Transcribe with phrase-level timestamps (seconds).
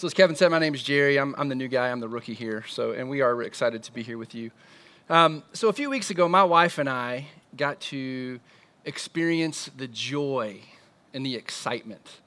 [0.00, 1.18] So as Kevin said, my name is Jerry.
[1.18, 1.90] I'm, I'm the new guy.
[1.90, 2.64] I'm the rookie here.
[2.66, 4.50] So, and we are excited to be here with you.
[5.10, 8.40] Um, so a few weeks ago, my wife and I got to
[8.86, 10.62] experience the joy
[11.12, 12.22] and the excitement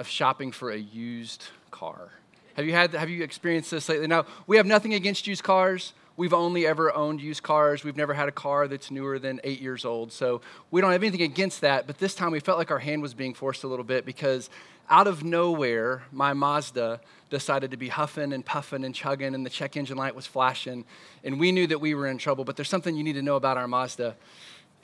[0.00, 2.10] of shopping for a used car.
[2.54, 2.92] Have you had?
[2.94, 4.08] Have you experienced this lately?
[4.08, 5.92] Now we have nothing against used cars.
[6.16, 7.82] We've only ever owned used cars.
[7.82, 10.12] We've never had a car that's newer than eight years old.
[10.12, 11.88] So we don't have anything against that.
[11.88, 14.48] But this time we felt like our hand was being forced a little bit because
[14.88, 17.00] out of nowhere, my Mazda
[17.30, 20.84] decided to be huffing and puffing and chugging, and the check engine light was flashing.
[21.24, 22.44] And we knew that we were in trouble.
[22.44, 24.14] But there's something you need to know about our Mazda.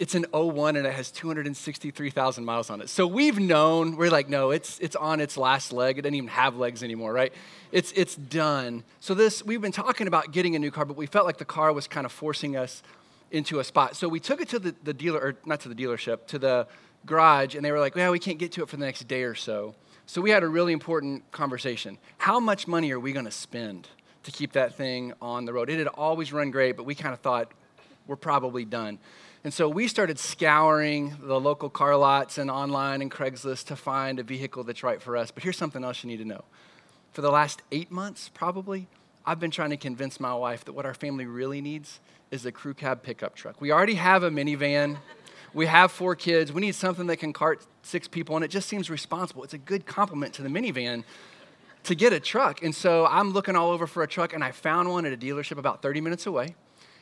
[0.00, 2.88] It's an 01 and it has 263,000 miles on it.
[2.88, 5.98] So we've known, we're like, no, it's, it's on its last leg.
[5.98, 7.34] It doesn't even have legs anymore, right?
[7.70, 8.82] It's, it's done.
[9.00, 11.44] So this, we've been talking about getting a new car, but we felt like the
[11.44, 12.82] car was kind of forcing us
[13.30, 13.94] into a spot.
[13.94, 16.66] So we took it to the, the dealer, or not to the dealership, to the
[17.04, 19.24] garage, and they were like, well, we can't get to it for the next day
[19.24, 19.74] or so.
[20.06, 21.98] So we had a really important conversation.
[22.16, 23.86] How much money are we going to spend
[24.22, 25.68] to keep that thing on the road?
[25.68, 27.52] It had always run great, but we kind of thought
[28.06, 28.98] we're probably done.
[29.42, 34.18] And so we started scouring the local car lots and online and Craigslist to find
[34.18, 35.30] a vehicle that's right for us.
[35.30, 36.44] But here's something else you need to know.
[37.12, 38.86] For the last eight months, probably,
[39.24, 42.52] I've been trying to convince my wife that what our family really needs is a
[42.52, 43.60] crew cab pickup truck.
[43.62, 44.98] We already have a minivan.
[45.54, 46.52] We have four kids.
[46.52, 49.42] We need something that can cart six people, and it just seems responsible.
[49.42, 51.04] It's a good compliment to the minivan
[51.84, 52.62] to get a truck.
[52.62, 55.16] And so I'm looking all over for a truck, and I found one at a
[55.16, 56.54] dealership about 30 minutes away.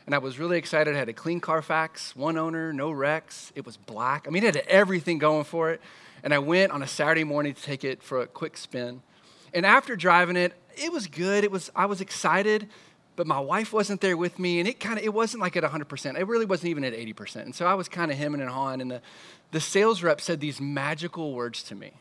[0.09, 0.95] And I was really excited.
[0.95, 3.53] I had a clean Carfax, one owner, no wrecks.
[3.55, 4.27] It was black.
[4.27, 5.83] I mean, it had everything going for it.
[6.23, 9.03] And I went on a Saturday morning to take it for a quick spin.
[9.53, 11.45] And after driving it, it was good.
[11.45, 12.71] It was I was excited,
[13.17, 15.63] but my wife wasn't there with me, and it kind of it wasn't like at
[15.63, 16.19] 100%.
[16.19, 17.43] It really wasn't even at 80%.
[17.43, 19.03] And so I was kind of hemming and hawing, and the,
[19.51, 21.93] the sales rep said these magical words to me.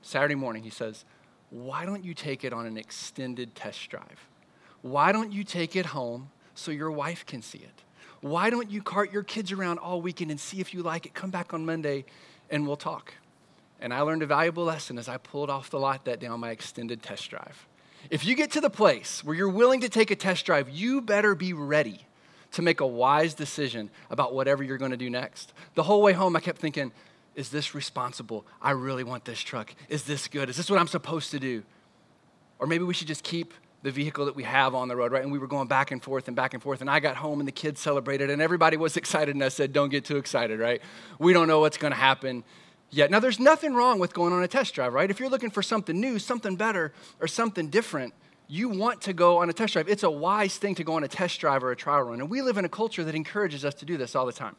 [0.00, 1.04] Saturday morning, he says,
[1.50, 4.26] Why don't you take it on an extended test drive?
[4.80, 7.82] Why don't you take it home so your wife can see it?
[8.20, 11.14] Why don't you cart your kids around all weekend and see if you like it?
[11.14, 12.04] Come back on Monday
[12.50, 13.14] and we'll talk.
[13.80, 16.38] And I learned a valuable lesson as I pulled off the lot that day on
[16.38, 17.66] my extended test drive.
[18.10, 21.00] If you get to the place where you're willing to take a test drive, you
[21.00, 22.06] better be ready
[22.52, 25.52] to make a wise decision about whatever you're going to do next.
[25.74, 26.92] The whole way home, I kept thinking,
[27.34, 28.46] is this responsible?
[28.60, 29.74] I really want this truck.
[29.88, 30.48] Is this good?
[30.50, 31.62] Is this what I'm supposed to do?
[32.58, 35.22] Or maybe we should just keep the vehicle that we have on the road, right?
[35.22, 36.80] And we were going back and forth and back and forth.
[36.80, 39.34] And I got home and the kids celebrated and everybody was excited.
[39.34, 40.80] And I said, don't get too excited, right?
[41.18, 42.44] We don't know what's going to happen
[42.90, 43.10] yet.
[43.10, 45.10] Now, there's nothing wrong with going on a test drive, right?
[45.10, 48.14] If you're looking for something new, something better, or something different,
[48.48, 49.88] you want to go on a test drive.
[49.88, 52.20] It's a wise thing to go on a test drive or a trial run.
[52.20, 54.56] And we live in a culture that encourages us to do this all the time.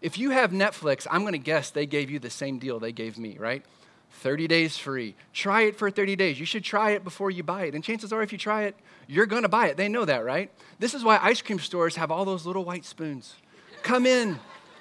[0.00, 2.92] If you have Netflix, I'm going to guess they gave you the same deal they
[2.92, 3.64] gave me, right?
[4.10, 5.14] 30 days free.
[5.32, 6.40] Try it for 30 days.
[6.40, 7.74] You should try it before you buy it.
[7.74, 8.76] And chances are, if you try it,
[9.06, 9.76] you're going to buy it.
[9.76, 10.50] They know that, right?
[10.78, 13.34] This is why ice cream stores have all those little white spoons.
[13.82, 14.38] Come in,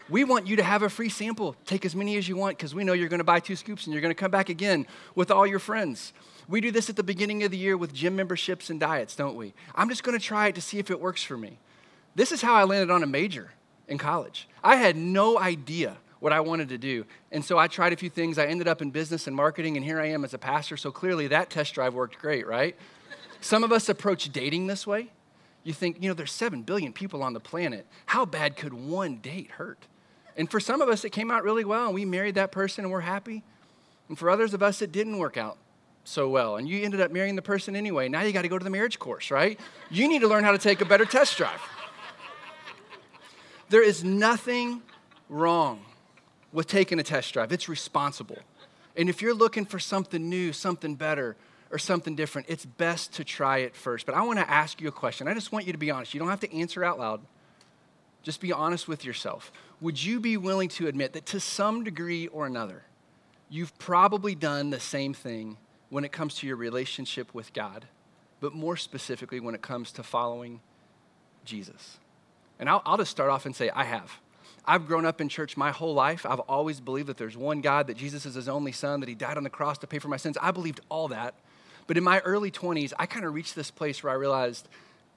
[0.09, 1.55] we want you to have a free sample.
[1.65, 3.85] Take as many as you want because we know you're going to buy two scoops
[3.85, 6.13] and you're going to come back again with all your friends.
[6.47, 9.35] We do this at the beginning of the year with gym memberships and diets, don't
[9.35, 9.53] we?
[9.75, 11.59] I'm just going to try it to see if it works for me.
[12.15, 13.51] This is how I landed on a major
[13.87, 14.47] in college.
[14.63, 17.05] I had no idea what I wanted to do.
[17.31, 18.37] And so I tried a few things.
[18.37, 20.77] I ended up in business and marketing, and here I am as a pastor.
[20.77, 22.75] So clearly that test drive worked great, right?
[23.41, 25.11] Some of us approach dating this way.
[25.63, 27.85] You think, you know, there's 7 billion people on the planet.
[28.05, 29.85] How bad could one date hurt?
[30.37, 32.85] And for some of us, it came out really well, and we married that person
[32.85, 33.43] and we're happy.
[34.07, 35.57] And for others of us, it didn't work out
[36.03, 36.55] so well.
[36.55, 38.07] And you ended up marrying the person anyway.
[38.07, 39.59] Now you got to go to the marriage course, right?
[39.89, 41.59] You need to learn how to take a better test drive.
[43.69, 44.81] There is nothing
[45.27, 45.81] wrong
[46.51, 48.39] with taking a test drive, it's responsible.
[48.95, 51.35] And if you're looking for something new, something better,
[51.71, 54.05] or something different, it's best to try it first.
[54.05, 55.27] But I want to ask you a question.
[55.27, 56.13] I just want you to be honest.
[56.13, 57.21] You don't have to answer out loud.
[58.23, 59.51] Just be honest with yourself.
[59.81, 62.83] Would you be willing to admit that to some degree or another,
[63.49, 65.57] you've probably done the same thing
[65.89, 67.85] when it comes to your relationship with God,
[68.39, 70.61] but more specifically when it comes to following
[71.45, 71.97] Jesus?
[72.59, 74.11] And I'll, I'll just start off and say, I have.
[74.67, 76.25] I've grown up in church my whole life.
[76.25, 79.15] I've always believed that there's one God, that Jesus is his only son, that he
[79.15, 80.37] died on the cross to pay for my sins.
[80.41, 81.35] I believed all that.
[81.87, 84.67] But in my early 20s, I kind of reached this place where I realized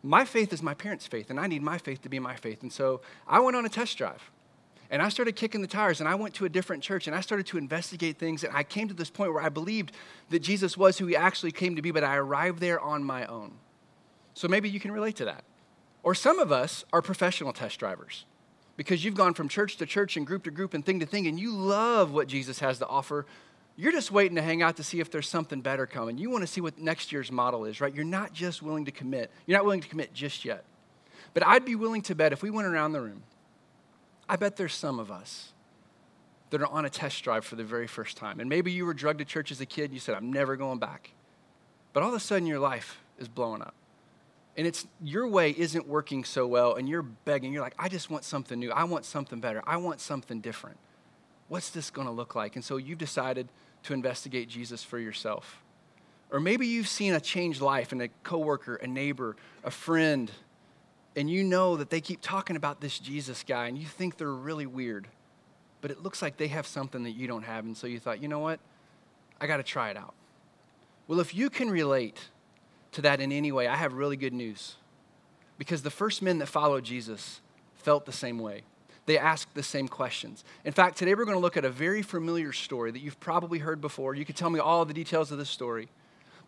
[0.05, 2.62] my faith is my parents' faith, and I need my faith to be my faith.
[2.62, 4.31] And so I went on a test drive.
[4.88, 7.20] And I started kicking the tires, and I went to a different church, and I
[7.20, 8.44] started to investigate things.
[8.44, 9.93] And I came to this point where I believed
[10.31, 13.26] that Jesus was who he actually came to be, but I arrived there on my
[13.26, 13.53] own.
[14.35, 15.44] So maybe you can relate to that.
[16.03, 18.25] Or some of us are professional test drivers
[18.81, 21.27] because you've gone from church to church and group to group and thing to thing,
[21.27, 23.27] and you love what Jesus has to offer,
[23.77, 26.17] You're just waiting to hang out to see if there's something better coming.
[26.17, 27.94] You want to see what next year's model is, right?
[27.94, 29.31] You're not just willing to commit.
[29.44, 30.65] You're not willing to commit just yet.
[31.35, 33.23] But I'd be willing to bet if we went around the room,
[34.31, 35.53] I bet there's some of us
[36.49, 38.41] that are on a test drive for the very first time.
[38.41, 40.56] And maybe you were drugged to church as a kid and you said, I'm never
[40.56, 41.11] going back.
[41.93, 43.75] But all of a sudden your life is blowing up.
[44.56, 47.52] And it's your way isn't working so well, and you're begging.
[47.52, 48.73] You're like, I just want something new.
[48.73, 49.62] I want something better.
[49.67, 50.76] I want something different.
[51.49, 52.56] What's this going to look like?
[52.56, 53.49] And so you've decided
[53.85, 55.62] to investigate Jesus for yourself.
[56.31, 60.31] Or maybe you've seen a changed life in a coworker, a neighbor, a friend,
[61.17, 64.32] and you know that they keep talking about this Jesus guy and you think they're
[64.32, 65.08] really weird,
[65.81, 67.64] but it looks like they have something that you don't have.
[67.64, 68.61] And so you thought, you know what?
[69.41, 70.14] I got to try it out.
[71.08, 72.29] Well, if you can relate
[72.92, 74.76] to that in any way, I have really good news.
[75.58, 77.40] Because the first men that followed Jesus
[77.75, 78.62] felt the same way.
[79.06, 80.44] They asked the same questions.
[80.64, 83.58] In fact, today we're going to look at a very familiar story that you've probably
[83.58, 84.14] heard before.
[84.14, 85.88] You could tell me all the details of this story.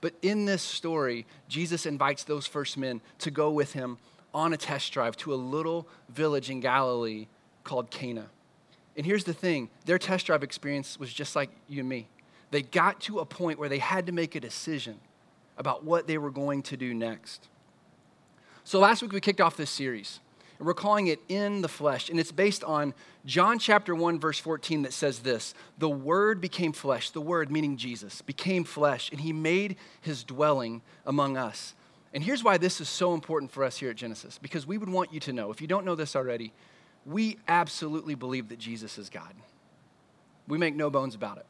[0.01, 3.99] But in this story, Jesus invites those first men to go with him
[4.35, 7.27] on a test drive to a little village in Galilee
[7.65, 8.27] called Cana.
[8.97, 12.09] And here's the thing their test drive experience was just like you and me.
[12.51, 15.01] They got to a point where they had to make a decision
[15.63, 17.49] about what they were going to do next.
[18.65, 20.19] So last week we kicked off this series,
[20.59, 22.95] and we're calling it In the Flesh, and it's based on
[23.25, 27.77] John chapter 1, verse 14, that says this The Word became flesh, the Word meaning
[27.77, 31.75] Jesus, became flesh, and He made His dwelling among us.
[32.13, 34.91] And here's why this is so important for us here at Genesis, because we would
[34.91, 36.53] want you to know, if you don't know this already,
[37.07, 39.33] we absolutely believe that Jesus is God.
[40.49, 41.47] We make no bones about it.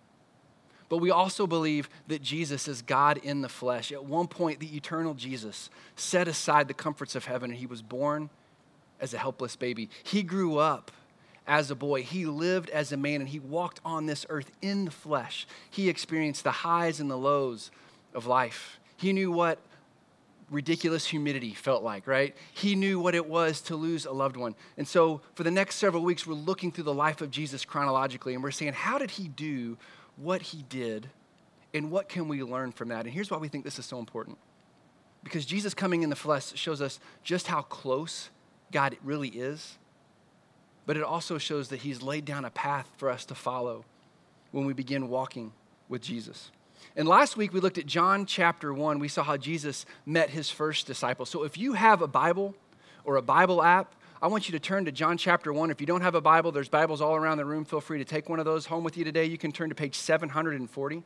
[0.92, 3.92] But we also believe that Jesus is God in the flesh.
[3.92, 7.80] At one point, the eternal Jesus set aside the comforts of heaven and he was
[7.80, 8.28] born
[9.00, 9.88] as a helpless baby.
[10.02, 10.90] He grew up
[11.46, 12.02] as a boy.
[12.02, 15.46] He lived as a man and he walked on this earth in the flesh.
[15.70, 17.70] He experienced the highs and the lows
[18.12, 18.78] of life.
[18.98, 19.60] He knew what
[20.50, 22.36] ridiculous humidity felt like, right?
[22.52, 24.54] He knew what it was to lose a loved one.
[24.76, 28.34] And so for the next several weeks, we're looking through the life of Jesus chronologically
[28.34, 29.78] and we're saying, how did he do
[30.16, 31.08] what he did
[31.74, 33.04] and what can we learn from that?
[33.04, 34.38] And here's why we think this is so important.
[35.24, 38.30] Because Jesus coming in the flesh shows us just how close
[38.72, 39.78] God really is,
[40.84, 43.84] but it also shows that he's laid down a path for us to follow
[44.50, 45.52] when we begin walking
[45.88, 46.50] with Jesus.
[46.96, 48.98] And last week we looked at John chapter 1.
[48.98, 51.24] We saw how Jesus met his first disciple.
[51.24, 52.54] So if you have a Bible
[53.04, 55.72] or a Bible app, I want you to turn to John chapter 1.
[55.72, 57.64] If you don't have a Bible, there's Bibles all around the room.
[57.64, 59.24] Feel free to take one of those home with you today.
[59.24, 61.02] You can turn to page 740.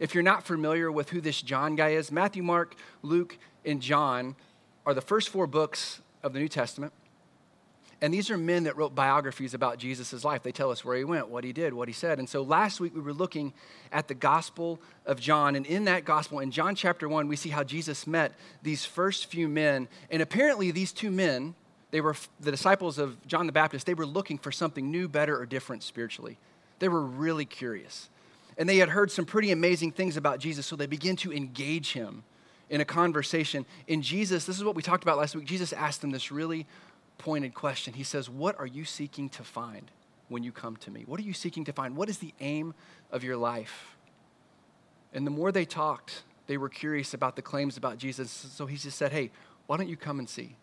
[0.00, 3.36] If you're not familiar with who this John guy is, Matthew, Mark, Luke,
[3.66, 4.36] and John
[4.86, 6.94] are the first four books of the New Testament.
[8.00, 10.42] And these are men that wrote biographies about Jesus' life.
[10.42, 12.18] They tell us where he went, what he did, what he said.
[12.18, 13.52] And so last week we were looking
[13.92, 15.56] at the Gospel of John.
[15.56, 18.32] And in that Gospel, in John chapter 1, we see how Jesus met
[18.62, 19.88] these first few men.
[20.10, 21.54] And apparently, these two men,
[21.96, 25.40] they were the disciples of John the Baptist, they were looking for something new, better,
[25.40, 26.36] or different spiritually.
[26.78, 28.10] They were really curious.
[28.58, 31.94] And they had heard some pretty amazing things about Jesus, so they began to engage
[31.94, 32.22] him
[32.68, 33.64] in a conversation.
[33.86, 35.46] In Jesus, this is what we talked about last week.
[35.46, 36.66] Jesus asked them this really
[37.16, 37.94] pointed question.
[37.94, 39.90] He says, What are you seeking to find
[40.28, 41.04] when you come to me?
[41.06, 41.96] What are you seeking to find?
[41.96, 42.74] What is the aim
[43.10, 43.96] of your life?
[45.14, 48.30] And the more they talked, they were curious about the claims about Jesus.
[48.30, 49.30] So he just said, Hey,
[49.66, 50.56] why don't you come and see?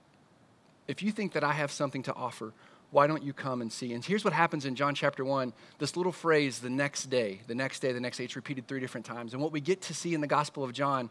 [0.88, 2.54] If you think that I have something to offer,
[2.92, 3.94] why don't you come and see?
[3.94, 7.56] And here's what happens in John chapter 1 this little phrase, the next day, the
[7.56, 9.34] next day, the next day, it's repeated three different times.
[9.34, 11.10] And what we get to see in the Gospel of John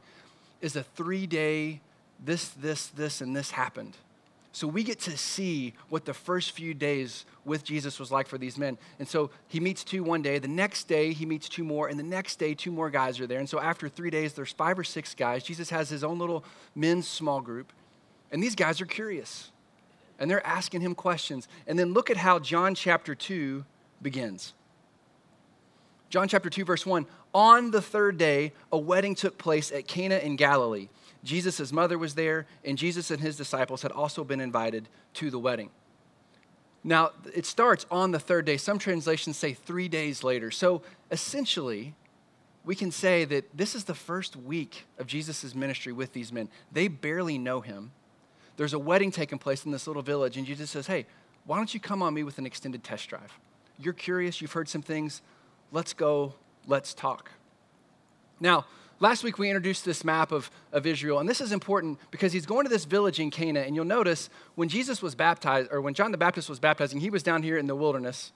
[0.61, 1.81] is a three day,
[2.25, 3.97] this, this, this, and this happened.
[4.55, 8.37] So we get to see what the first few days with Jesus was like for
[8.37, 8.76] these men.
[8.99, 10.38] And so he meets two one day.
[10.38, 11.88] The next day, he meets two more.
[11.88, 13.38] And the next day, two more guys are there.
[13.38, 15.43] And so after three days, there's five or six guys.
[15.43, 17.73] Jesus has his own little men's small group.
[18.31, 19.52] And these guys are curious.
[20.23, 21.49] And they're asking him questions.
[21.67, 23.64] And then look at how John chapter 2
[24.00, 24.55] begins.
[26.09, 30.17] John chapter 2, verse 1 On the third day, a wedding took place at Cana
[30.17, 30.88] in Galilee
[31.25, 35.38] Jesus' mother was there, and Jesus and his disciples had also been invited to the
[35.38, 35.71] wedding.
[36.85, 38.57] Now, it starts on the third day.
[38.57, 40.50] Some translations say three days later.
[40.50, 41.95] So essentially,
[42.64, 46.49] we can say that this is the first week of Jesus' ministry with these men.
[46.73, 47.93] They barely know him.
[48.57, 51.07] There's a wedding taking place in this little village, and Jesus says, Hey,
[51.47, 53.39] why don't you come on me with an extended test drive?
[53.79, 55.23] You're curious, you've heard some things.
[55.73, 56.35] Let's go,
[56.67, 57.31] let's talk.
[58.41, 58.67] Now,
[59.03, 62.47] Last week we introduced this map of, of Israel, and this is important because he's
[62.47, 65.93] going to this village in Cana, and you'll notice when Jesus was baptized, or when
[65.93, 68.31] John the Baptist was baptizing, he was down here in the wilderness,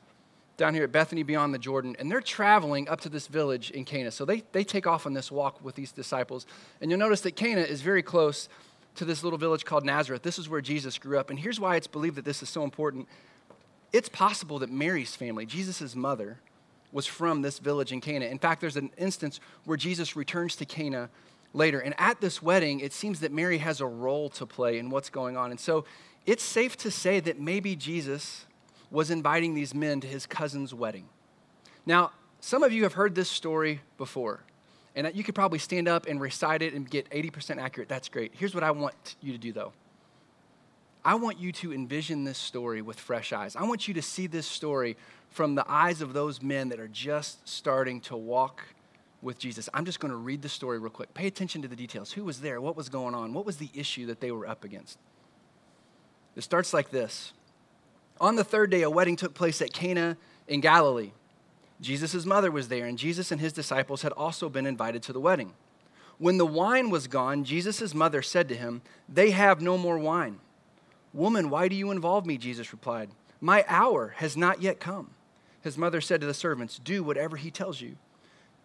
[0.56, 3.84] down here at Bethany beyond the Jordan, and they're traveling up to this village in
[3.84, 4.10] Cana.
[4.10, 6.46] So they, they take off on this walk with these disciples.
[6.80, 8.48] And you'll notice that Cana is very close
[8.96, 10.22] to this little village called Nazareth.
[10.22, 11.30] This is where Jesus grew up.
[11.30, 13.08] And here's why it's believed that this is so important.
[13.92, 16.38] It's possible that Mary's family, Jesus' mother,
[16.92, 18.26] was from this village in Cana.
[18.26, 21.10] In fact, there's an instance where Jesus returns to Cana
[21.52, 21.80] later.
[21.80, 25.10] And at this wedding, it seems that Mary has a role to play in what's
[25.10, 25.50] going on.
[25.50, 25.84] And so
[26.26, 28.46] it's safe to say that maybe Jesus
[28.90, 31.08] was inviting these men to his cousin's wedding.
[31.84, 34.42] Now, some of you have heard this story before,
[34.96, 37.88] and you could probably stand up and recite it and get 80% accurate.
[37.88, 38.32] That's great.
[38.34, 39.72] Here's what I want you to do, though.
[41.04, 43.54] I want you to envision this story with fresh eyes.
[43.54, 44.96] I want you to see this story
[45.30, 48.62] from the eyes of those men that are just starting to walk
[49.22, 49.68] with Jesus.
[49.74, 51.12] I'm just going to read the story real quick.
[51.14, 52.12] Pay attention to the details.
[52.12, 52.60] Who was there?
[52.60, 53.34] What was going on?
[53.34, 54.98] What was the issue that they were up against?
[56.34, 57.32] It starts like this
[58.20, 60.16] On the third day, a wedding took place at Cana
[60.48, 61.12] in Galilee.
[61.80, 65.20] Jesus' mother was there, and Jesus and his disciples had also been invited to the
[65.20, 65.52] wedding.
[66.18, 70.40] When the wine was gone, Jesus' mother said to him, They have no more wine.
[71.12, 72.38] Woman, why do you involve me?
[72.38, 75.10] Jesus replied, My hour has not yet come.
[75.60, 77.96] His mother said to the servants, Do whatever he tells you.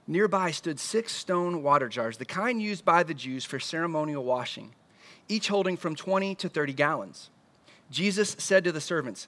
[0.08, 4.74] Nearby stood six stone water jars, the kind used by the Jews for ceremonial washing,
[5.28, 7.30] each holding from 20 to 30 gallons.
[7.90, 9.28] Jesus said to the servants,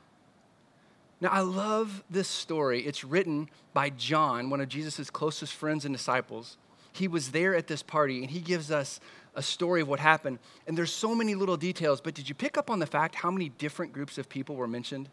[1.21, 2.81] Now, I love this story.
[2.81, 6.57] It's written by John, one of Jesus' closest friends and disciples.
[6.93, 8.99] He was there at this party, and he gives us
[9.35, 10.39] a story of what happened.
[10.67, 13.29] And there's so many little details, but did you pick up on the fact how
[13.31, 15.09] many different groups of people were mentioned?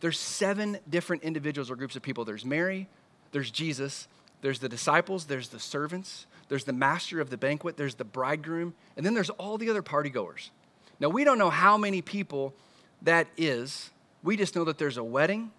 [0.00, 2.24] There's seven different individuals or groups of people.
[2.24, 2.88] There's Mary,
[3.32, 4.08] there's Jesus,
[4.42, 8.74] there's the disciples, there's the servants, there's the master of the banquet, there's the bridegroom,
[8.96, 10.50] and then there's all the other partygoers.
[11.00, 12.52] Now, we don't know how many people
[13.00, 13.90] that is.
[14.22, 15.50] We just know that there's a wedding,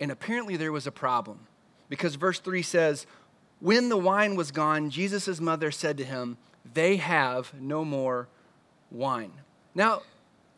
[0.00, 1.40] and apparently there was a problem.
[1.88, 3.06] Because verse 3 says,
[3.60, 6.38] When the wine was gone, Jesus' mother said to him,
[6.74, 8.28] They have no more
[8.90, 9.32] wine.
[9.74, 10.02] Now,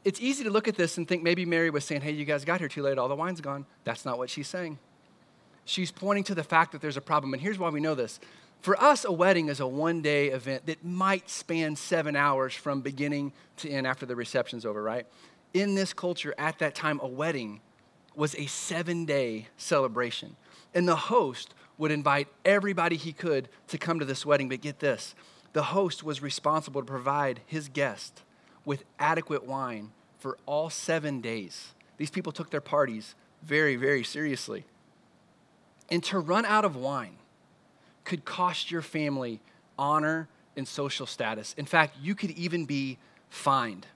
[0.04, 2.44] it's easy to look at this and think maybe Mary was saying, Hey, you guys
[2.44, 3.66] got here too late, all the wine's gone.
[3.84, 4.78] That's not what she's saying
[5.64, 7.32] she's pointing to the fact that there's a problem.
[7.32, 8.20] And here's why we know this.
[8.60, 12.80] For us, a wedding is a one day event that might span seven hours from
[12.80, 15.06] beginning to end after the reception's over, right?
[15.54, 17.60] In this culture, at that time, a wedding
[18.16, 20.36] was a seven day celebration.
[20.74, 24.48] And the host would invite everybody he could to come to this wedding.
[24.48, 25.14] But get this
[25.52, 28.22] the host was responsible to provide his guest
[28.64, 31.74] with adequate wine for all seven days.
[31.96, 34.64] These people took their parties very, very seriously.
[35.90, 37.18] And to run out of wine
[38.04, 39.40] could cost your family
[39.78, 41.54] honor and social status.
[41.56, 43.86] In fact, you could even be fined.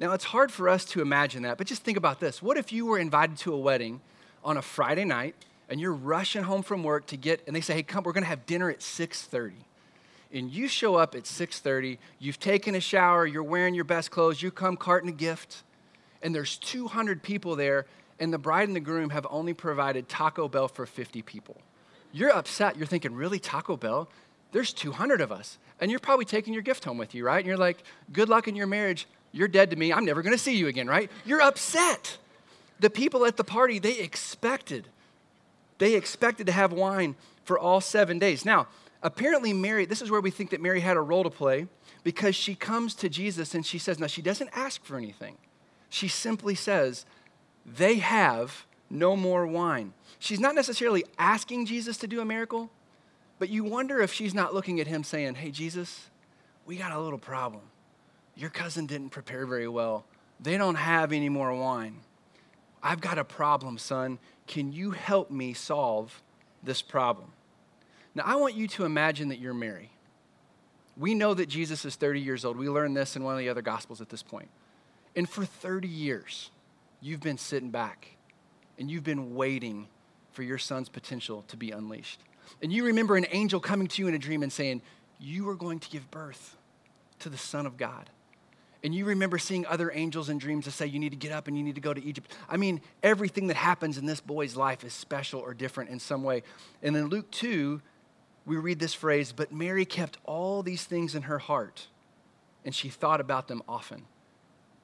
[0.00, 2.42] Now, it's hard for us to imagine that, but just think about this.
[2.42, 4.00] What if you were invited to a wedding
[4.42, 5.34] on a Friday night
[5.68, 8.24] and you're rushing home from work to get and they say, "Hey, come, we're going
[8.24, 9.66] to have dinner at 6:30."
[10.32, 14.40] And you show up at 6:30, you've taken a shower, you're wearing your best clothes,
[14.40, 15.64] you come carting a gift,
[16.22, 17.84] and there's 200 people there
[18.18, 21.60] and the bride and the groom have only provided Taco Bell for 50 people.
[22.10, 22.76] You're upset.
[22.76, 24.08] You're thinking, really, Taco Bell?
[24.52, 25.58] There's 200 of us.
[25.80, 27.38] And you're probably taking your gift home with you, right?
[27.38, 29.06] And you're like, good luck in your marriage.
[29.32, 29.92] You're dead to me.
[29.92, 31.10] I'm never going to see you again, right?
[31.24, 32.18] You're upset.
[32.80, 34.88] The people at the party, they expected.
[35.78, 38.44] They expected to have wine for all seven days.
[38.44, 38.66] Now,
[39.02, 41.66] apparently, Mary, this is where we think that Mary had a role to play
[42.02, 45.36] because she comes to Jesus and she says, now, she doesn't ask for anything.
[45.88, 47.04] She simply says,
[47.64, 49.92] they have no more wine.
[50.18, 52.70] She's not necessarily asking Jesus to do a miracle,
[53.38, 56.10] but you wonder if she's not looking at him saying, Hey, Jesus,
[56.66, 57.62] we got a little problem.
[58.40, 60.06] Your cousin didn't prepare very well.
[60.40, 61.96] They don't have any more wine.
[62.82, 64.18] I've got a problem, son.
[64.46, 66.22] Can you help me solve
[66.62, 67.32] this problem?
[68.14, 69.90] Now, I want you to imagine that you're Mary.
[70.96, 72.56] We know that Jesus is 30 years old.
[72.56, 74.48] We learned this in one of the other gospels at this point.
[75.14, 76.50] And for 30 years,
[77.02, 78.16] you've been sitting back
[78.78, 79.86] and you've been waiting
[80.32, 82.20] for your son's potential to be unleashed.
[82.62, 84.80] And you remember an angel coming to you in a dream and saying,
[85.18, 86.56] You are going to give birth
[87.18, 88.08] to the Son of God.
[88.82, 91.48] And you remember seeing other angels in dreams to say, you need to get up
[91.48, 92.32] and you need to go to Egypt.
[92.48, 96.22] I mean, everything that happens in this boy's life is special or different in some
[96.22, 96.42] way.
[96.82, 97.82] And in Luke 2,
[98.46, 101.88] we read this phrase, but Mary kept all these things in her heart
[102.64, 104.04] and she thought about them often.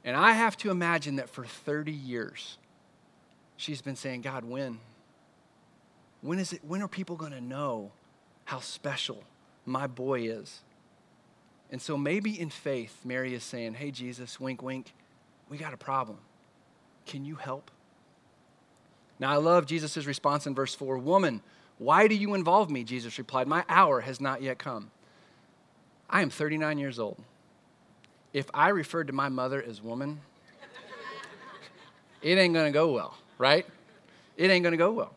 [0.05, 2.59] And I have to imagine that for 30 years,
[3.57, 4.79] she's been saying, God, when?
[6.21, 7.93] When is it, when are people going to know
[8.45, 9.25] how special
[9.65, 10.61] my boy is?
[11.71, 14.93] And so maybe in faith, Mary is saying, Hey, Jesus, wink, wink,
[15.49, 16.19] we got a problem.
[17.07, 17.71] Can you help?
[19.19, 21.41] Now, I love Jesus' response in verse 4 Woman,
[21.79, 22.85] why do you involve me?
[22.85, 24.91] Jesus replied, My hour has not yet come.
[26.09, 27.23] I am 39 years old.
[28.33, 30.21] If I referred to my mother as woman,
[32.23, 33.67] it ain't gonna go well, right?
[34.37, 35.15] It ain't gonna go well.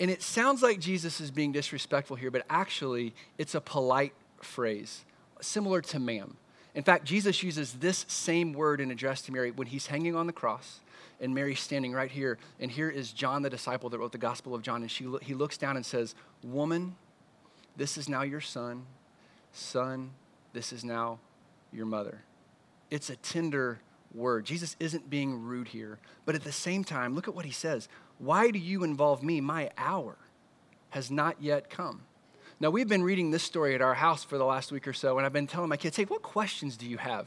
[0.00, 5.04] And it sounds like Jesus is being disrespectful here, but actually, it's a polite phrase,
[5.40, 6.36] similar to ma'am.
[6.74, 10.26] In fact, Jesus uses this same word in address to Mary when he's hanging on
[10.26, 10.80] the cross
[11.20, 12.38] and Mary's standing right here.
[12.58, 14.82] And here is John, the disciple that wrote the Gospel of John.
[14.82, 16.96] And she, he looks down and says, Woman,
[17.76, 18.86] this is now your son.
[19.52, 20.10] Son,
[20.52, 21.20] this is now
[21.72, 22.22] your mother.
[22.90, 23.80] It's a tender
[24.12, 24.44] word.
[24.44, 25.98] Jesus isn't being rude here.
[26.24, 27.88] But at the same time, look at what he says
[28.18, 29.40] Why do you involve me?
[29.40, 30.16] My hour
[30.90, 32.02] has not yet come.
[32.60, 35.18] Now, we've been reading this story at our house for the last week or so,
[35.18, 37.26] and I've been telling my kids, hey, what questions do you have?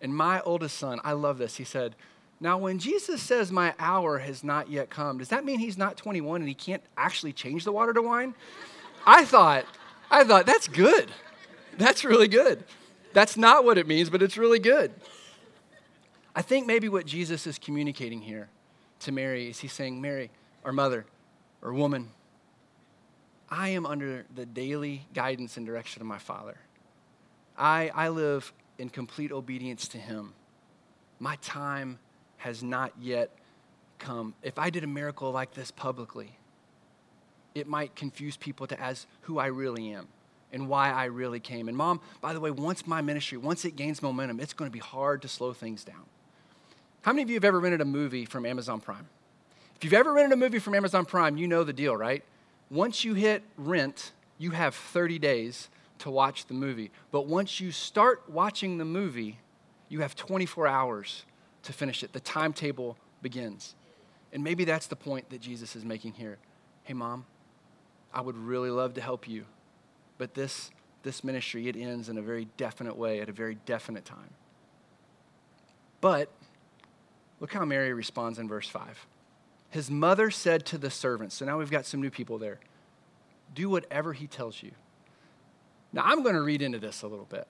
[0.00, 1.56] And my oldest son, I love this.
[1.56, 1.96] He said,
[2.40, 5.96] Now, when Jesus says my hour has not yet come, does that mean he's not
[5.96, 8.34] 21 and he can't actually change the water to wine?
[9.06, 9.66] I thought,
[10.10, 11.10] I thought, that's good.
[11.76, 12.64] That's really good.
[13.12, 14.92] That's not what it means, but it's really good.
[16.34, 18.48] I think maybe what Jesus is communicating here
[19.00, 20.30] to Mary is he's saying, Mary,
[20.64, 21.06] or mother,
[21.60, 22.10] or woman,
[23.50, 26.56] I am under the daily guidance and direction of my Father.
[27.58, 30.34] I, I live in complete obedience to Him.
[31.18, 31.98] My time
[32.38, 33.30] has not yet
[33.98, 34.34] come.
[34.42, 36.38] If I did a miracle like this publicly,
[37.54, 40.08] it might confuse people to as who I really am
[40.52, 41.68] and why I really came.
[41.68, 44.72] And mom, by the way, once my ministry, once it gains momentum, it's going to
[44.72, 46.04] be hard to slow things down.
[47.02, 49.08] How many of you have ever rented a movie from Amazon Prime?
[49.76, 52.22] If you've ever rented a movie from Amazon Prime, you know the deal, right?
[52.70, 56.90] Once you hit rent, you have 30 days to watch the movie.
[57.10, 59.38] But once you start watching the movie,
[59.88, 61.24] you have 24 hours
[61.64, 62.12] to finish it.
[62.12, 63.74] The timetable begins.
[64.32, 66.38] And maybe that's the point that Jesus is making here.
[66.84, 67.26] Hey, mom,
[68.14, 69.44] I would really love to help you,
[70.18, 70.70] but this,
[71.02, 74.30] this ministry, it ends in a very definite way at a very definite time.
[76.00, 76.30] But
[77.40, 79.06] look how Mary responds in verse 5.
[79.70, 82.58] His mother said to the servants, so now we've got some new people there,
[83.54, 84.72] do whatever he tells you.
[85.92, 87.46] Now, I'm going to read into this a little bit.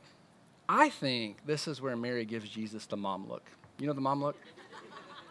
[0.68, 3.44] I think this is where Mary gives Jesus the mom look.
[3.78, 4.36] You know the mom look?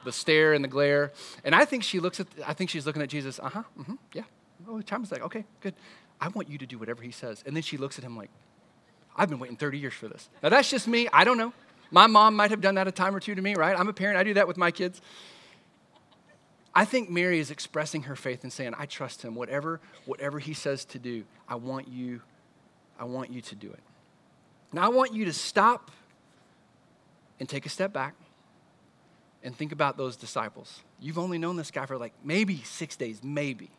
[0.04, 1.12] the stare and the glare.
[1.43, 3.95] And I think she looks at, I think she's looking at Jesus, uh huh, mm-hmm,
[4.13, 4.23] yeah.
[4.67, 5.73] Oh, Thomas like, okay, good.
[6.21, 7.43] I want you to do whatever he says.
[7.45, 8.30] And then she looks at him like,
[9.15, 10.30] I've been waiting 30 years for this.
[10.43, 11.08] Now, that's just me.
[11.13, 11.54] I don't know.
[11.91, 13.78] My mom might have done that a time or two to me, right?
[13.78, 14.17] I'm a parent.
[14.17, 15.02] I do that with my kids.
[16.80, 19.36] I think Mary is expressing her faith and saying, I trust him.
[19.36, 22.22] Whatever, whatever he says to do, I want you,
[22.98, 23.82] I want you to do it.
[24.72, 25.92] Now I want you to stop
[27.38, 28.15] and take a step back
[29.44, 30.82] and think about those disciples.
[31.02, 33.72] You've only known this guy for like maybe six days, maybe.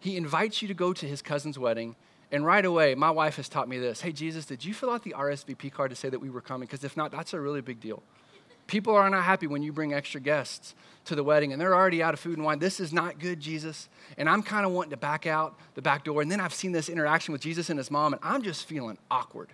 [0.00, 1.96] He invites you to go to his cousin's wedding,
[2.32, 5.02] and right away, my wife has taught me this Hey, Jesus, did you fill out
[5.02, 6.66] the RSVP card to say that we were coming?
[6.66, 8.02] Because if not, that's a really big deal.
[8.66, 10.74] People are not happy when you bring extra guests
[11.04, 12.58] to the wedding and they're already out of food and wine.
[12.58, 13.88] This is not good, Jesus.
[14.16, 16.22] And I'm kind of wanting to back out the back door.
[16.22, 18.98] And then I've seen this interaction with Jesus and his mom, and I'm just feeling
[19.10, 19.50] awkward.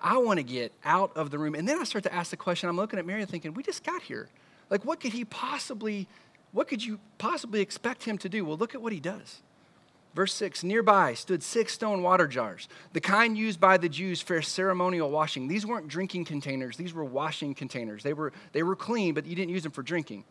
[0.00, 1.54] I want to get out of the room.
[1.54, 3.82] And then I start to ask the question I'm looking at Mary thinking, we just
[3.82, 4.28] got here.
[4.70, 6.06] Like, what could he possibly,
[6.52, 8.44] what could you possibly expect him to do?
[8.44, 9.42] Well, look at what he does.
[10.16, 14.40] Verse 6 Nearby stood six stone water jars, the kind used by the Jews for
[14.40, 15.46] ceremonial washing.
[15.46, 18.02] These weren't drinking containers, these were washing containers.
[18.02, 20.24] They were, they were clean, but you didn't use them for drinking.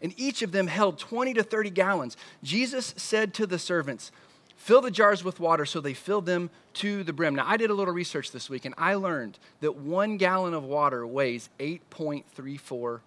[0.00, 2.16] And each of them held 20 to 30 gallons.
[2.42, 4.10] Jesus said to the servants,
[4.56, 7.34] Fill the jars with water, so they filled them to the brim.
[7.34, 10.64] Now, I did a little research this week, and I learned that one gallon of
[10.64, 13.00] water weighs 8.34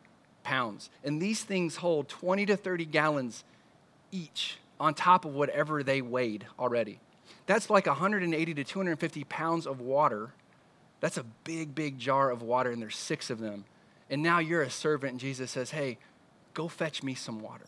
[0.44, 0.90] pounds.
[1.04, 3.44] And these things hold 20 to 30 gallons
[4.12, 7.00] each on top of whatever they weighed already.
[7.46, 10.34] That's like 180 to 250 pounds of water.
[11.00, 13.66] That's a big, big jar of water, and there's six of them.
[14.10, 16.00] And now you're a servant, and Jesus says, Hey,
[16.56, 17.68] go fetch me some water.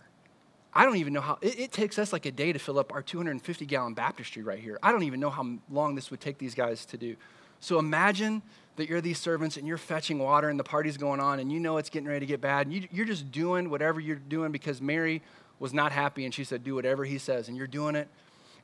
[0.74, 2.92] I don't even know how, it, it, takes us like a day to fill up
[2.92, 4.80] our 250 gallon baptistry right here.
[4.82, 7.16] I don't even know how long this would take these guys to do.
[7.60, 8.42] So imagine
[8.78, 11.60] that you're these servants and you're fetching water and the party's going on and you
[11.60, 12.66] know it's getting ready to get bad.
[12.66, 15.22] And you, are just doing whatever you're doing because Mary
[15.64, 17.48] was not happy and she said, Do whatever he says.
[17.48, 18.10] And you're doing it.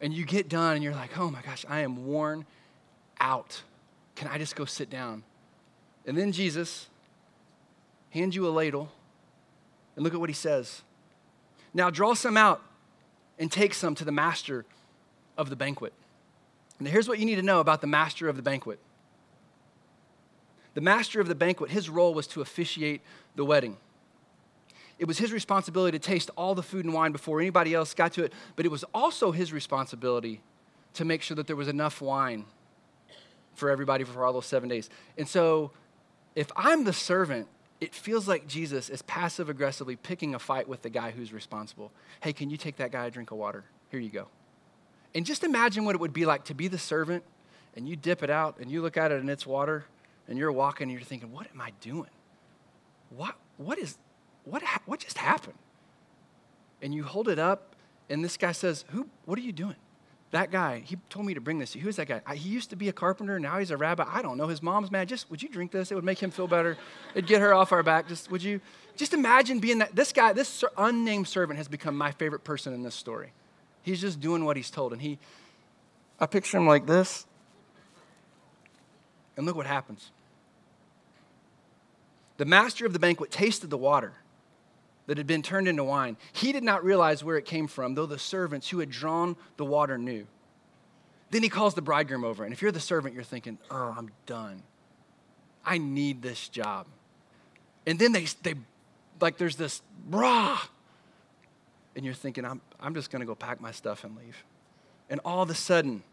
[0.01, 2.45] And you get done and you're like, Oh my gosh, I am worn
[3.21, 3.63] out.
[4.15, 5.23] Can I just go sit down?
[6.05, 6.87] And then Jesus
[8.09, 8.91] hands you a ladle
[9.95, 10.81] and look at what he says.
[11.73, 12.61] Now draw some out
[13.39, 14.65] and take some to the master
[15.37, 15.93] of the banquet.
[16.79, 18.77] And here's what you need to know about the master of the banquet
[20.73, 23.01] the master of the banquet, his role was to officiate
[23.35, 23.77] the wedding.
[24.99, 28.13] It was his responsibility to taste all the food and wine before anybody else got
[28.13, 30.41] to it, but it was also his responsibility
[30.93, 32.45] to make sure that there was enough wine
[33.55, 34.89] for everybody for all those seven days.
[35.17, 35.71] And so,
[36.35, 37.47] if I'm the servant,
[37.79, 41.91] it feels like Jesus is passive aggressively picking a fight with the guy who's responsible.
[42.21, 43.63] Hey, can you take that guy a drink of water?
[43.89, 44.27] Here you go.
[45.15, 47.23] And just imagine what it would be like to be the servant
[47.75, 49.85] and you dip it out and you look at it and it's water
[50.27, 52.09] and you're walking and you're thinking, what am I doing?
[53.09, 53.97] What, what is,
[54.49, 55.57] what, what just happened?
[56.81, 57.75] And you hold it up
[58.09, 59.75] and this guy says, who, what are you doing?
[60.31, 61.73] That guy, he told me to bring this.
[61.73, 62.21] Who's that guy?
[62.25, 63.39] I, he used to be a carpenter.
[63.39, 64.05] Now he's a rabbi.
[64.07, 64.47] I don't know.
[64.47, 65.07] His mom's mad.
[65.07, 65.91] Just, would you drink this?
[65.91, 66.77] It would make him feel better.
[67.15, 68.07] It'd get her off our back.
[68.07, 68.61] Just, would you?
[68.95, 69.95] Just imagine being that.
[69.95, 73.31] This guy, this unnamed servant has become my favorite person in this story.
[73.81, 74.93] He's just doing what he's told.
[74.93, 75.17] And he,
[76.19, 77.25] I picture him like this.
[79.35, 80.11] And look what happens.
[82.37, 84.13] The master of the banquet tasted the water
[85.09, 86.17] that had been turned into wine.
[86.33, 89.65] He did not realize where it came from, though the servants who had drawn the
[89.65, 90.27] water knew.
[91.31, 92.43] Then he calls the bridegroom over.
[92.43, 94.61] And if you're the servant, you're thinking, oh, I'm done.
[95.65, 96.85] I need this job.
[97.87, 98.53] And then they, they
[99.19, 100.59] like, there's this, brah.
[101.95, 104.43] And you're thinking, I'm, I'm just going to go pack my stuff and leave.
[105.09, 106.03] And all of a sudden,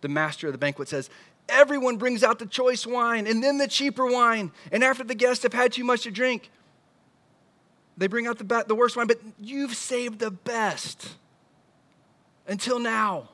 [0.00, 1.10] the master of the banquet says,
[1.46, 4.50] Everyone brings out the choice wine and then the cheaper wine.
[4.72, 6.50] And after the guests have had too much to drink,
[7.98, 11.16] they bring out the, the worst wine, but you've saved the best
[12.46, 13.30] until now.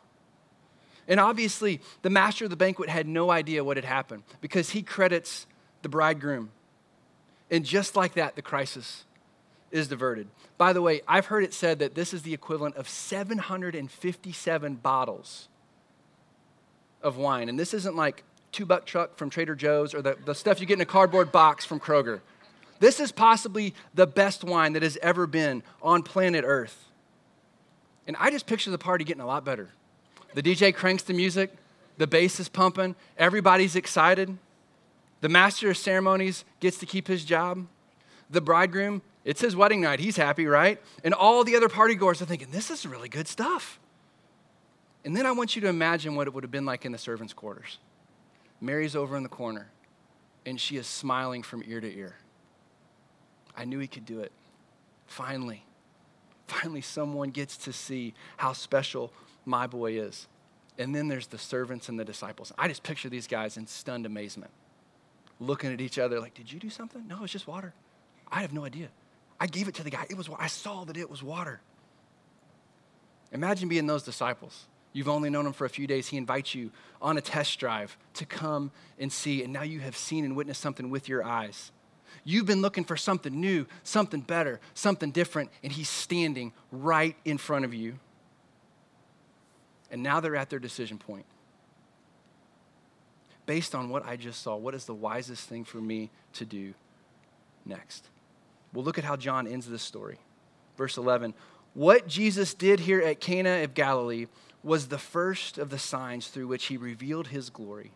[1.06, 4.82] And obviously, the master of the banquet had no idea what had happened because he
[4.82, 5.46] credits
[5.82, 6.50] the bridegroom.
[7.50, 9.04] And just like that, the crisis
[9.70, 10.28] is diverted.
[10.56, 15.48] By the way, I've heard it said that this is the equivalent of 757 bottles
[17.02, 17.50] of wine.
[17.50, 20.66] And this isn't like Two Buck Chuck from Trader Joe's or the, the stuff you
[20.66, 22.20] get in a cardboard box from Kroger.
[22.80, 26.88] This is possibly the best wine that has ever been on planet Earth.
[28.06, 29.70] And I just picture the party getting a lot better.
[30.34, 31.52] The DJ cranks the music,
[31.96, 34.36] the bass is pumping, everybody's excited.
[35.20, 37.66] The master of ceremonies gets to keep his job.
[38.28, 40.00] The bridegroom, it's his wedding night.
[40.00, 40.80] He's happy, right?
[41.02, 43.78] And all the other party goers are thinking, this is really good stuff.
[45.04, 46.98] And then I want you to imagine what it would have been like in the
[46.98, 47.78] servants' quarters.
[48.60, 49.68] Mary's over in the corner,
[50.44, 52.16] and she is smiling from ear to ear.
[53.56, 54.32] I knew he could do it.
[55.06, 55.64] Finally,
[56.46, 59.12] finally, someone gets to see how special
[59.44, 60.28] my boy is.
[60.78, 62.52] And then there's the servants and the disciples.
[62.58, 64.50] I just picture these guys in stunned amazement,
[65.38, 67.06] looking at each other like, Did you do something?
[67.06, 67.74] No, it's just water.
[68.30, 68.88] I have no idea.
[69.38, 70.06] I gave it to the guy.
[70.10, 71.60] It was I saw that it was water.
[73.32, 74.66] Imagine being those disciples.
[74.92, 76.06] You've only known him for a few days.
[76.06, 76.70] He invites you
[77.02, 80.60] on a test drive to come and see, and now you have seen and witnessed
[80.60, 81.72] something with your eyes.
[82.22, 87.38] You've been looking for something new, something better, something different, and He's standing right in
[87.38, 87.98] front of you.
[89.90, 91.26] And now they're at their decision point.
[93.46, 96.74] Based on what I just saw, what is the wisest thing for me to do
[97.64, 98.08] next?
[98.72, 100.18] Well, look at how John ends this story.
[100.76, 101.34] Verse 11
[101.74, 104.26] What Jesus did here at Cana of Galilee
[104.62, 107.92] was the first of the signs through which he revealed his glory,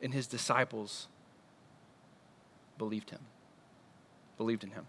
[0.00, 1.08] and his disciples
[2.82, 3.20] believed him,
[4.36, 4.88] believed in him.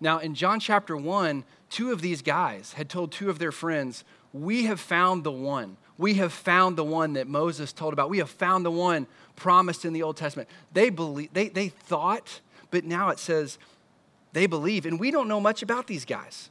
[0.00, 4.04] Now, in John chapter 1, two of these guys had told two of their friends,
[4.32, 5.76] We have found the one.
[5.98, 8.08] We have found the one that Moses told about.
[8.08, 10.48] We have found the one promised in the Old Testament.
[10.72, 13.58] They, believe, they, they thought, but now it says
[14.32, 14.86] they believe.
[14.86, 16.48] And we don't know much about these guys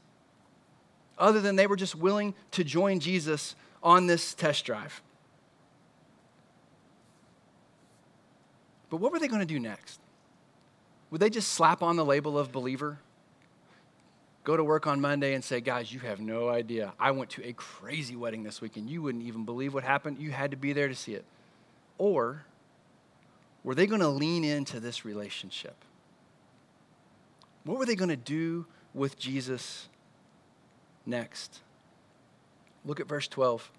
[1.17, 5.01] other than they were just willing to join Jesus on this test drive.
[8.91, 9.99] But what were they going to do next?
[11.15, 12.99] Would they just slap on the label of believer?
[14.43, 16.91] Go to work on Monday and say, guys, you have no idea.
[16.99, 18.89] I went to a crazy wedding this weekend.
[18.89, 20.19] You wouldn't even believe what happened.
[20.19, 21.23] You had to be there to see it.
[21.97, 22.43] Or
[23.63, 25.77] were they going to lean into this relationship?
[27.63, 29.87] What were they going to do with Jesus
[31.05, 31.61] next?
[32.83, 33.71] Look at verse 12.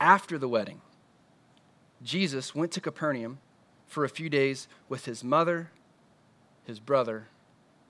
[0.00, 0.80] After the wedding,
[2.02, 3.36] Jesus went to Capernaum
[3.86, 5.68] for a few days with his mother,
[6.66, 7.28] his brother,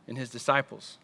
[0.06, 0.98] and his disciples.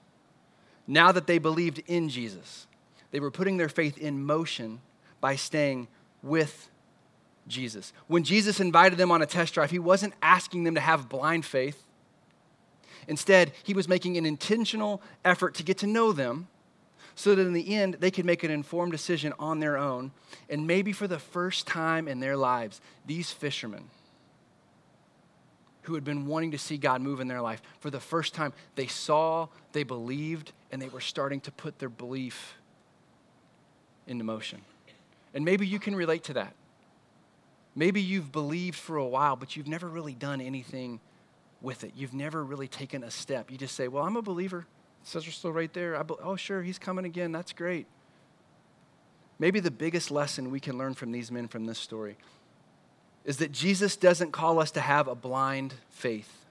[0.87, 2.67] Now that they believed in Jesus,
[3.11, 4.81] they were putting their faith in motion
[5.21, 5.89] by staying
[6.23, 6.71] with
[7.47, 7.93] Jesus.
[8.07, 11.45] When Jesus invited them on a test drive, he wasn't asking them to have blind
[11.45, 11.83] faith.
[13.09, 16.49] Instead, he was making an intentional effort to get to know them
[17.15, 20.13] so that in the end they could make an informed decision on their own.
[20.49, 23.91] And maybe for the first time in their lives, these fishermen
[25.83, 28.53] who had been wanting to see God move in their life, for the first time,
[28.75, 32.55] they saw, they believed, and they were starting to put their belief
[34.07, 34.61] into motion.
[35.35, 36.55] And maybe you can relate to that.
[37.75, 41.01] Maybe you've believed for a while, but you've never really done anything
[41.63, 41.93] with it.
[41.97, 43.51] You've never really taken a step.
[43.51, 44.67] You just say, Well, I'm a believer.
[45.03, 46.03] Says are still right there.
[46.05, 47.33] Be- oh, sure, he's coming again.
[47.33, 47.87] That's great.
[49.39, 52.17] Maybe the biggest lesson we can learn from these men from this story
[53.25, 56.45] is that Jesus doesn't call us to have a blind faith,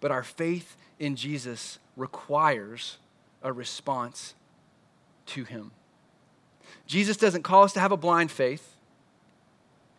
[0.00, 2.98] but our faith in Jesus requires
[3.42, 4.34] a response
[5.26, 5.70] to him.
[6.86, 8.76] Jesus doesn't call us to have a blind faith.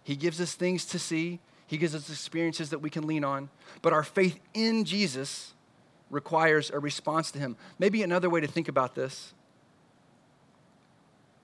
[0.04, 3.50] He gives us things to see, He gives us experiences that we can lean on.
[3.82, 5.54] But our faith in Jesus
[6.12, 7.56] requires a response to Him.
[7.80, 9.34] Maybe another way to think about this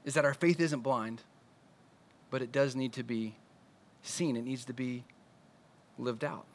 [0.05, 1.21] is that our faith isn't blind,
[2.29, 3.35] but it does need to be
[4.03, 5.03] seen, it needs to be
[5.97, 6.45] lived out.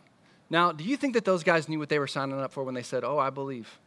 [0.48, 2.74] Now, do you think that those guys knew what they were signing up for when
[2.74, 3.78] they said, Oh, I believe?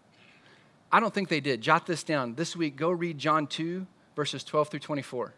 [0.91, 1.61] I don't think they did.
[1.61, 2.35] Jot this down.
[2.35, 5.33] This week, go read John 2, verses 12 through 24.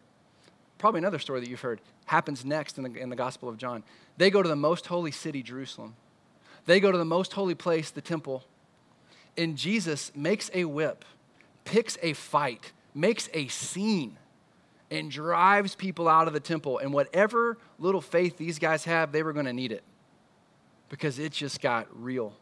[0.78, 3.84] Probably another story that you've heard happens next in the, in the Gospel of John.
[4.16, 5.94] They go to the most holy city, Jerusalem.
[6.66, 8.44] They go to the most holy place, the temple.
[9.36, 11.04] And Jesus makes a whip,
[11.64, 14.18] picks a fight, makes a scene,
[14.92, 16.78] and drives people out of the temple.
[16.78, 19.82] And whatever little faith these guys have, they were going to need it
[20.90, 22.34] because it just got real.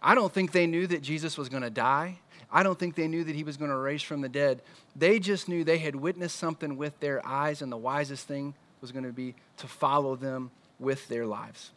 [0.00, 2.20] I don't think they knew that Jesus was going to die.
[2.50, 4.62] I don't think they knew that he was going to raise from the dead.
[4.94, 8.92] They just knew they had witnessed something with their eyes, and the wisest thing was
[8.92, 11.72] going to be to follow them with their lives.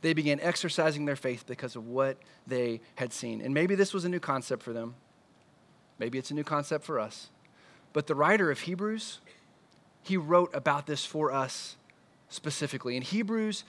[0.00, 2.16] They began exercising their faith because of what
[2.48, 3.42] they had seen.
[3.42, 4.94] And maybe this was a new concept for them.
[5.98, 7.28] Maybe it's a new concept for us.
[7.92, 9.20] But the writer of Hebrews,
[10.02, 11.76] he wrote about this for us
[12.28, 12.96] specifically.
[12.96, 13.64] In Hebrews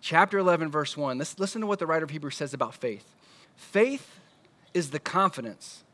[0.00, 3.14] chapter 11, verse 1, let's listen to what the writer of Hebrews says about faith.
[3.56, 4.18] Faith
[4.74, 5.84] is the confidence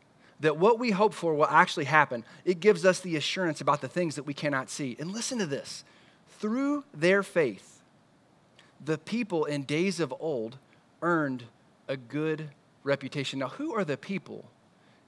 [0.41, 2.25] that what we hope for will actually happen.
[2.45, 4.97] It gives us the assurance about the things that we cannot see.
[4.99, 5.85] And listen to this
[6.39, 7.83] through their faith,
[8.85, 10.59] the people in days of old
[11.01, 11.45] earned
[11.89, 12.51] a good
[12.85, 13.39] reputation.
[13.39, 14.45] Now, who are the people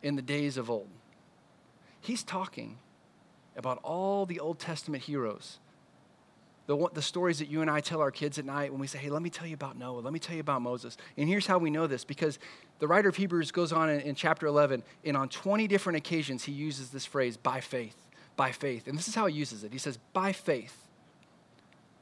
[0.03, 0.89] in the days of old?
[2.01, 2.79] He's talking
[3.57, 5.59] about all the Old Testament heroes
[6.69, 8.99] the, the stories that you and I tell our kids at night when we say,
[8.99, 10.99] hey, let me tell you about Noah, let me tell you about Moses.
[11.17, 12.39] And here's how we know this because
[12.79, 16.45] the writer of Hebrews goes on in, in chapter 11, and on 20 different occasions,
[16.45, 17.97] he uses this phrase, by faith,
[18.37, 18.87] by faith.
[18.87, 19.73] And this is how he uses it.
[19.73, 20.77] He says, by faith,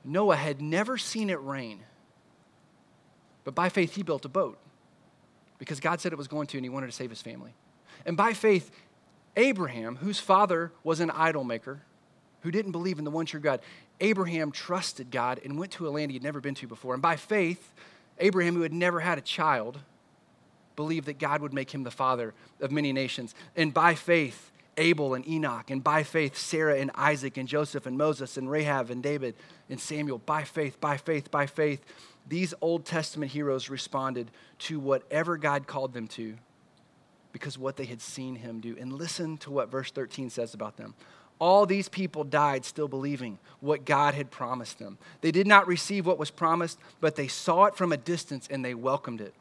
[0.05, 1.79] Noah had never seen it rain,
[3.45, 4.59] but by faith, he built a boat
[5.59, 7.55] because God said it was going to, and he wanted to save his family.
[8.05, 8.73] And by faith,
[9.37, 11.83] Abraham, whose father was an idol maker,
[12.41, 13.61] who didn't believe in the one true God,
[14.01, 16.95] Abraham trusted God and went to a land he had never been to before.
[16.95, 17.73] And by faith,
[18.19, 19.79] Abraham, who had never had a child,
[20.75, 23.35] believed that God would make him the father of many nations.
[23.57, 27.97] And by faith, Abel and Enoch, and by faith, Sarah and Isaac and Joseph and
[27.97, 29.35] Moses and Rahab and David
[29.71, 31.83] and Samuel, by faith, by faith, by faith,
[32.29, 36.37] these Old Testament heroes responded to whatever God called them to
[37.37, 38.75] because what they had seen him do.
[38.81, 40.95] And listen to what verse 13 says about them.
[41.39, 44.97] All these people died still believing what God had promised them.
[45.21, 48.65] They did not receive what was promised, but they saw it from a distance and
[48.65, 49.35] they welcomed it.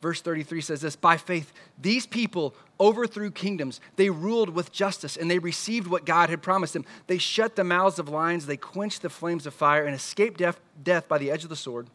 [0.00, 3.82] Verse 33 says this By faith, these people overthrew kingdoms.
[3.96, 6.86] They ruled with justice and they received what God had promised them.
[7.06, 10.58] They shut the mouths of lions, they quenched the flames of fire, and escaped death,
[10.82, 11.88] death by the edge of the sword.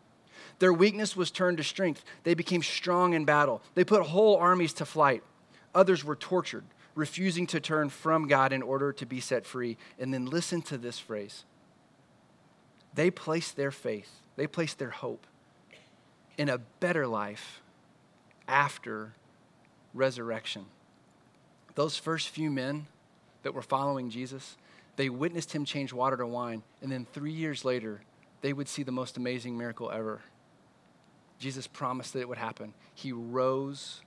[0.61, 2.05] Their weakness was turned to strength.
[2.23, 3.63] They became strong in battle.
[3.73, 5.23] They put whole armies to flight.
[5.73, 9.77] Others were tortured refusing to turn from God in order to be set free.
[9.97, 11.45] And then listen to this phrase
[12.93, 15.25] they placed their faith, they placed their hope
[16.37, 17.61] in a better life
[18.47, 19.13] after
[19.95, 20.65] resurrection.
[21.73, 22.85] Those first few men
[23.41, 24.57] that were following Jesus,
[24.95, 28.01] they witnessed him change water to wine, and then three years later,
[28.41, 30.21] they would see the most amazing miracle ever.
[31.41, 32.73] Jesus promised that it would happen.
[32.93, 34.01] He rose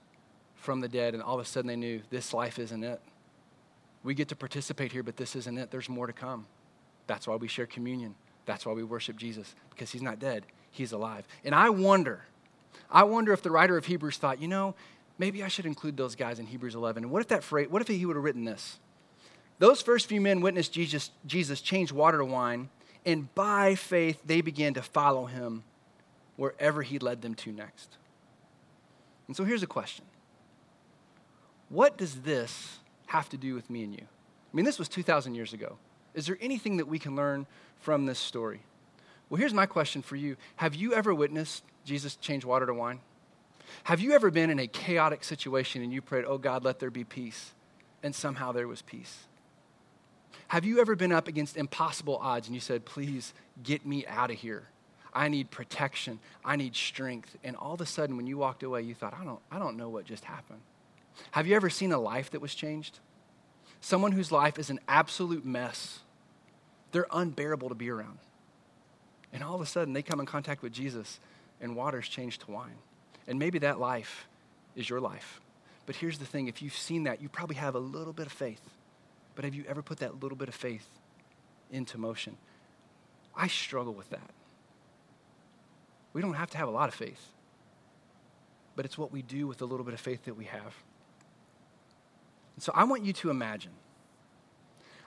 [0.55, 3.01] from the dead, and all of a sudden they knew this life isn't it.
[4.03, 5.69] We get to participate here, but this isn't it.
[5.69, 6.45] There's more to come.
[7.07, 8.15] That's why we share communion.
[8.45, 11.27] That's why we worship Jesus, because he's not dead, he's alive.
[11.43, 12.21] And I wonder,
[12.89, 14.73] I wonder if the writer of Hebrews thought, you know,
[15.17, 17.03] maybe I should include those guys in Hebrews 11.
[17.03, 18.79] And what if that phrase, what if he would have written this?
[19.59, 22.69] Those first few men witnessed Jesus, Jesus change water to wine,
[23.05, 25.63] and by faith they began to follow him
[26.35, 27.97] wherever he led them to next.
[29.27, 30.05] And so here's a question
[31.69, 34.01] What does this have to do with me and you?
[34.01, 35.77] I mean, this was 2,000 years ago.
[36.13, 37.45] Is there anything that we can learn
[37.79, 38.61] from this story?
[39.29, 42.99] Well, here's my question for you Have you ever witnessed Jesus change water to wine?
[43.85, 46.91] Have you ever been in a chaotic situation and you prayed, Oh God, let there
[46.91, 47.53] be peace,
[48.03, 49.25] and somehow there was peace?
[50.49, 54.31] Have you ever been up against impossible odds and you said, Please get me out
[54.31, 54.69] of here?
[55.15, 56.19] I need protection.
[56.43, 57.37] I need strength.
[57.43, 59.77] And all of a sudden, when you walked away, you thought, I don't, I don't
[59.77, 60.59] know what just happened.
[61.31, 62.99] Have you ever seen a life that was changed?
[63.79, 65.99] Someone whose life is an absolute mess.
[66.91, 68.19] They're unbearable to be around.
[69.31, 71.19] And all of a sudden, they come in contact with Jesus,
[71.61, 72.77] and water's changed to wine.
[73.27, 74.27] And maybe that life
[74.75, 75.39] is your life.
[75.85, 78.33] But here's the thing if you've seen that, you probably have a little bit of
[78.33, 78.61] faith.
[79.35, 80.87] But have you ever put that little bit of faith
[81.71, 82.37] into motion?
[83.35, 84.29] I struggle with that.
[86.15, 87.33] We don't have to have a lot of faith,
[88.77, 90.73] but it's what we do with the little bit of faith that we have.
[92.55, 93.73] And so I want you to imagine.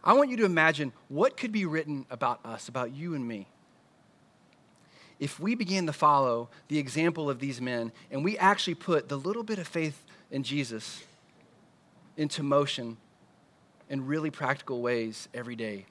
[0.05, 3.49] I want you to imagine what could be written about us, about you and me,
[5.19, 9.17] if we began to follow the example of these men and we actually put the
[9.17, 11.03] little bit of faith in Jesus
[12.19, 12.99] into motion
[13.89, 15.87] in really practical ways every day.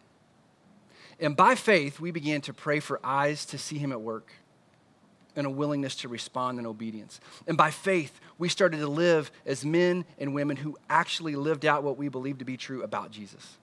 [1.20, 4.32] And by faith, we began to pray for eyes to see him at work
[5.38, 7.22] and a willingness to respond in obedience.
[7.48, 11.84] And by faith, we started to live as men and women who actually lived out
[11.84, 13.58] what we believed to be true about Jesus.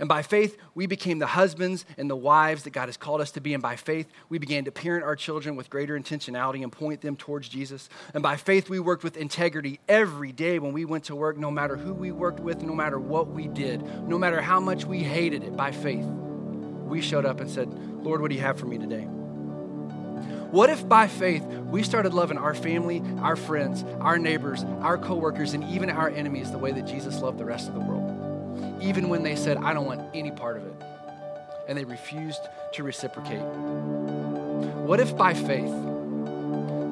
[0.00, 3.30] And by faith, we became the husbands and the wives that God has called us
[3.32, 3.54] to be.
[3.54, 7.16] And by faith, we began to parent our children with greater intentionality and point them
[7.16, 7.88] towards Jesus.
[8.12, 11.50] And by faith, we worked with integrity every day when we went to work, no
[11.50, 14.98] matter who we worked with, no matter what we did, no matter how much we
[14.98, 15.56] hated it.
[15.56, 17.72] By faith, we showed up and said,
[18.02, 19.06] Lord, what do you have for me today?
[20.54, 25.52] What if by faith we started loving our family, our friends, our neighbors, our coworkers,
[25.52, 28.80] and even our enemies the way that Jesus loved the rest of the world?
[28.80, 30.74] Even when they said, I don't want any part of it,
[31.66, 32.40] and they refused
[32.74, 33.42] to reciprocate.
[34.86, 35.74] What if by faith,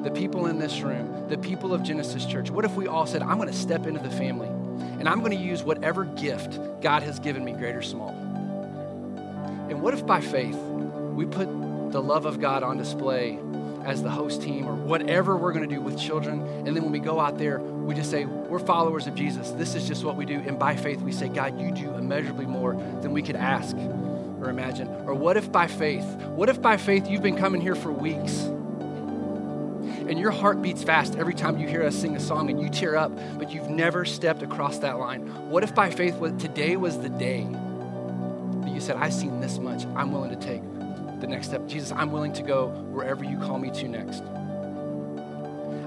[0.03, 3.21] the people in this room, the people of Genesis Church, what if we all said,
[3.21, 4.49] I'm going to step into the family
[4.99, 8.09] and I'm going to use whatever gift God has given me, great or small?
[9.69, 10.57] And what if by faith
[11.15, 11.47] we put
[11.93, 13.39] the love of God on display
[13.85, 16.41] as the host team or whatever we're going to do with children.
[16.65, 19.51] And then when we go out there, we just say, We're followers of Jesus.
[19.51, 20.39] This is just what we do.
[20.39, 24.49] And by faith, we say, God, you do immeasurably more than we could ask or
[24.49, 24.87] imagine.
[25.05, 26.05] Or what if by faith?
[26.35, 28.39] What if by faith you've been coming here for weeks?
[30.03, 32.69] And your heart beats fast every time you hear us sing a song and you
[32.69, 35.27] tear up, but you've never stepped across that line.
[35.49, 37.47] What if by faith today was the day
[38.61, 40.72] that you said, I've seen this much, I'm willing to take
[41.23, 41.65] the next step.
[41.67, 44.23] Jesus, I'm willing to go wherever you call me to next.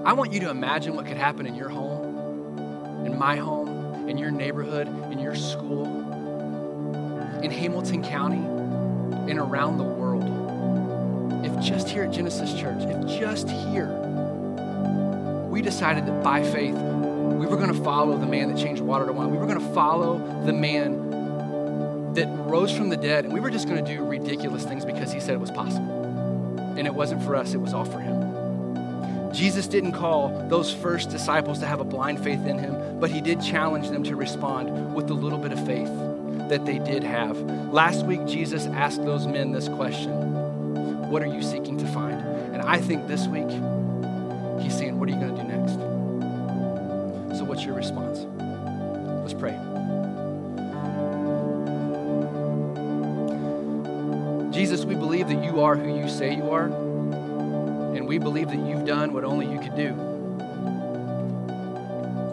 [0.02, 4.16] I want you to imagine what could happen in your home, in my home, in
[4.16, 5.84] your neighborhood, in your school,
[7.42, 8.38] in Hamilton County,
[9.30, 10.24] and around the world.
[11.44, 13.92] If just here at Genesis Church, if just here,
[15.50, 19.04] we decided that by faith, we were going to follow the man that changed water
[19.04, 19.30] to wine.
[19.30, 20.95] We were going to follow the man
[22.16, 25.12] that rose from the dead, and we were just going to do ridiculous things because
[25.12, 26.04] he said it was possible.
[26.76, 29.32] And it wasn't for us, it was all for him.
[29.32, 33.20] Jesus didn't call those first disciples to have a blind faith in him, but he
[33.20, 35.90] did challenge them to respond with the little bit of faith
[36.48, 37.38] that they did have.
[37.70, 42.20] Last week, Jesus asked those men this question What are you seeking to find?
[42.54, 43.50] And I think this week,
[44.62, 45.74] he's saying, What are you going to do next?
[47.38, 48.20] So, what's your response?
[49.22, 49.58] Let's pray.
[54.56, 58.56] Jesus, we believe that you are who you say you are, and we believe that
[58.56, 59.92] you've done what only you could do.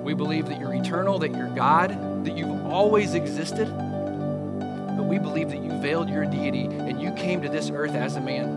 [0.02, 5.50] We believe that you're eternal, that you're God, that you've always existed, but we believe
[5.50, 8.48] that you veiled your deity and you came to this earth as a man,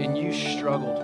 [0.00, 1.00] and you struggled,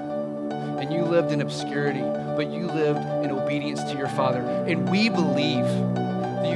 [0.78, 2.02] and you lived in obscurity,
[2.36, 4.42] but you lived in obedience to your Father.
[4.68, 5.66] And we believe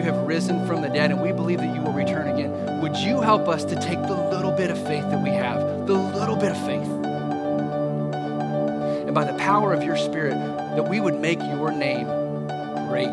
[0.02, 2.80] you have risen from the dead, and we believe that you will return again.
[2.80, 5.94] Would you help us to take the little bit of faith that we have, the
[5.94, 6.88] little bit of faith,
[9.06, 10.34] and by the power of your Spirit,
[10.74, 12.06] that we would make your name
[12.88, 13.06] great,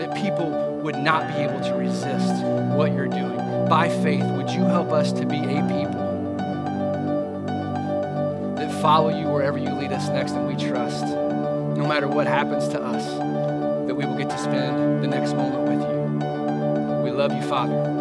[0.00, 0.50] that people
[0.82, 5.12] would not be able to resist what you're doing, by faith, would you help us
[5.12, 6.04] to be a people
[8.56, 12.68] that follow you wherever you lead us next and we trust, no matter what happens
[12.68, 13.06] to us,
[13.86, 15.67] that we will get to spend the next moment
[17.28, 17.97] love you, Father.